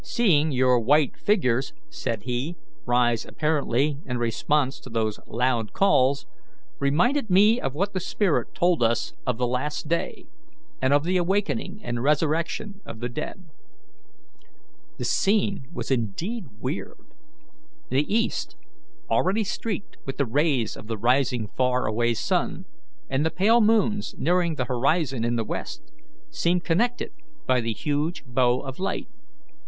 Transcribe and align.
"Seeing 0.03 0.51
your 0.51 0.79
white 0.79 1.15
figures," 1.15 1.73
said 1.87 2.23
he, 2.23 2.55
"rise 2.87 3.23
apparently 3.23 3.99
in 4.07 4.17
response 4.17 4.79
to 4.79 4.89
those 4.89 5.19
loud 5.27 5.73
calls, 5.73 6.25
reminded 6.79 7.29
me 7.29 7.59
of 7.61 7.75
what 7.75 7.93
the 7.93 7.99
spirit 7.99 8.55
told 8.55 8.81
us 8.81 9.13
of 9.27 9.37
the 9.37 9.45
last 9.45 9.87
day, 9.87 10.25
and 10.81 10.91
of 10.91 11.03
the 11.03 11.17
awakening 11.17 11.81
and 11.83 12.01
resurrection 12.01 12.81
of 12.83 12.99
the 12.99 13.09
dead." 13.09 13.45
The 14.97 15.03
scene 15.05 15.65
was 15.71 15.91
indeed 15.91 16.45
weird. 16.59 16.97
The 17.89 18.11
east, 18.11 18.55
already 19.07 19.43
streaked 19.43 19.97
with 20.03 20.17
the 20.17 20.25
rays 20.25 20.75
of 20.75 20.87
the 20.87 20.97
rising 20.97 21.45
far 21.47 21.85
away 21.85 22.15
sun, 22.15 22.65
and 23.07 23.23
the 23.23 23.29
pale 23.29 23.61
moons 23.61 24.15
nearing 24.17 24.55
the 24.55 24.65
horizon 24.65 25.23
in 25.23 25.35
the 25.35 25.43
west, 25.45 25.83
seemed 26.31 26.63
connected 26.63 27.11
by 27.45 27.61
the 27.61 27.73
huge 27.73 28.23
bow 28.25 28.61
of 28.61 28.79
light. 28.79 29.07